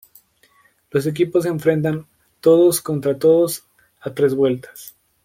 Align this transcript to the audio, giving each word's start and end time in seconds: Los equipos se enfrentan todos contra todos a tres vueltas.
Los 0.89 1.05
equipos 1.05 1.43
se 1.43 1.49
enfrentan 1.51 2.07
todos 2.39 2.81
contra 2.81 3.19
todos 3.19 3.65
a 3.99 4.11
tres 4.15 4.33
vueltas. 4.33 4.95